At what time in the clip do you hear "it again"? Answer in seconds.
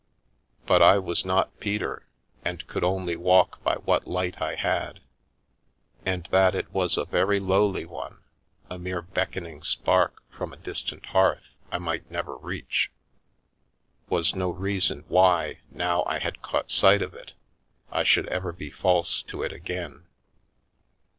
19.43-20.07